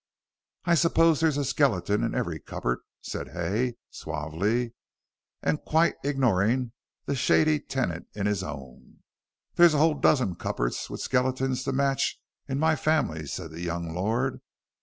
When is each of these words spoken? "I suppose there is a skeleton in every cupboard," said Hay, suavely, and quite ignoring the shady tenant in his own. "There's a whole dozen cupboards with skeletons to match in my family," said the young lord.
"I 0.65 0.73
suppose 0.73 1.19
there 1.19 1.29
is 1.29 1.37
a 1.37 1.45
skeleton 1.45 2.03
in 2.03 2.15
every 2.15 2.39
cupboard," 2.39 2.79
said 3.01 3.33
Hay, 3.33 3.75
suavely, 3.91 4.73
and 5.43 5.61
quite 5.63 5.93
ignoring 6.03 6.71
the 7.05 7.13
shady 7.13 7.59
tenant 7.59 8.07
in 8.15 8.25
his 8.25 8.41
own. 8.41 9.03
"There's 9.53 9.75
a 9.75 9.77
whole 9.77 9.93
dozen 9.99 10.37
cupboards 10.37 10.89
with 10.89 11.01
skeletons 11.01 11.63
to 11.65 11.71
match 11.71 12.19
in 12.47 12.57
my 12.57 12.75
family," 12.75 13.27
said 13.27 13.51
the 13.51 13.61
young 13.61 13.93
lord. 13.93 14.41